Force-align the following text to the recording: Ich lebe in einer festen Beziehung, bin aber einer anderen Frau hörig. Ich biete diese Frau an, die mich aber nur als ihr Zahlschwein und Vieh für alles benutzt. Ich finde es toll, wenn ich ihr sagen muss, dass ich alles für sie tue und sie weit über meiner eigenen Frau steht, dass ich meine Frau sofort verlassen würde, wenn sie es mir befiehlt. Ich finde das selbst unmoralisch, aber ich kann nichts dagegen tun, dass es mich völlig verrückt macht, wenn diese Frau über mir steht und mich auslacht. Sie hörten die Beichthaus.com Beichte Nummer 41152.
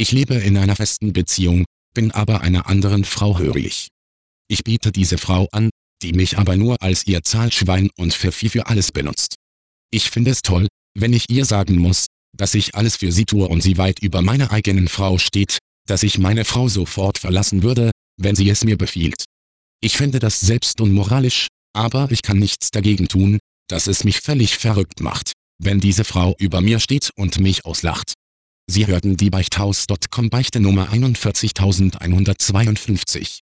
Ich 0.00 0.12
lebe 0.12 0.32
in 0.32 0.56
einer 0.56 0.76
festen 0.76 1.12
Beziehung, 1.12 1.66
bin 1.94 2.10
aber 2.10 2.40
einer 2.40 2.68
anderen 2.68 3.04
Frau 3.04 3.38
hörig. 3.38 3.88
Ich 4.48 4.64
biete 4.64 4.92
diese 4.92 5.18
Frau 5.18 5.46
an, 5.52 5.68
die 6.00 6.14
mich 6.14 6.38
aber 6.38 6.56
nur 6.56 6.80
als 6.80 7.06
ihr 7.06 7.22
Zahlschwein 7.22 7.90
und 7.98 8.14
Vieh 8.14 8.48
für 8.48 8.66
alles 8.66 8.92
benutzt. 8.92 9.34
Ich 9.92 10.08
finde 10.08 10.30
es 10.30 10.40
toll, 10.40 10.68
wenn 10.98 11.12
ich 11.12 11.28
ihr 11.28 11.44
sagen 11.44 11.76
muss, 11.76 12.06
dass 12.34 12.54
ich 12.54 12.74
alles 12.76 12.96
für 12.96 13.12
sie 13.12 13.26
tue 13.26 13.46
und 13.46 13.60
sie 13.60 13.76
weit 13.76 13.98
über 13.98 14.22
meiner 14.22 14.50
eigenen 14.52 14.88
Frau 14.88 15.18
steht, 15.18 15.58
dass 15.86 16.02
ich 16.02 16.16
meine 16.16 16.46
Frau 16.46 16.66
sofort 16.66 17.18
verlassen 17.18 17.62
würde, 17.62 17.90
wenn 18.16 18.36
sie 18.36 18.48
es 18.48 18.64
mir 18.64 18.78
befiehlt. 18.78 19.26
Ich 19.82 19.98
finde 19.98 20.18
das 20.18 20.40
selbst 20.40 20.80
unmoralisch, 20.80 21.48
aber 21.74 22.10
ich 22.10 22.22
kann 22.22 22.38
nichts 22.38 22.70
dagegen 22.70 23.08
tun, 23.08 23.38
dass 23.68 23.86
es 23.86 24.04
mich 24.04 24.20
völlig 24.20 24.56
verrückt 24.56 25.00
macht, 25.00 25.32
wenn 25.62 25.78
diese 25.78 26.04
Frau 26.04 26.34
über 26.38 26.62
mir 26.62 26.80
steht 26.80 27.10
und 27.16 27.38
mich 27.38 27.66
auslacht. 27.66 28.14
Sie 28.70 28.86
hörten 28.86 29.16
die 29.16 29.30
Beichthaus.com 29.30 30.30
Beichte 30.30 30.60
Nummer 30.60 30.92
41152. 30.92 33.42